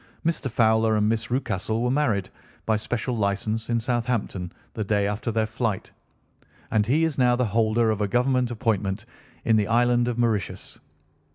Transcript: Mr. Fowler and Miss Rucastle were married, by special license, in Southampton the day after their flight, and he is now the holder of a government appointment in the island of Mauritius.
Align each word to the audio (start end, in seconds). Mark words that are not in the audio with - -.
Mr. 0.25 0.49
Fowler 0.49 0.95
and 0.95 1.07
Miss 1.07 1.29
Rucastle 1.29 1.79
were 1.83 1.91
married, 1.91 2.29
by 2.65 2.75
special 2.75 3.15
license, 3.15 3.69
in 3.69 3.79
Southampton 3.79 4.51
the 4.73 4.83
day 4.83 5.05
after 5.05 5.29
their 5.31 5.45
flight, 5.45 5.91
and 6.71 6.87
he 6.87 7.03
is 7.03 7.19
now 7.19 7.35
the 7.35 7.45
holder 7.45 7.91
of 7.91 8.01
a 8.01 8.07
government 8.07 8.49
appointment 8.49 9.05
in 9.45 9.57
the 9.57 9.67
island 9.67 10.07
of 10.07 10.17
Mauritius. 10.17 10.79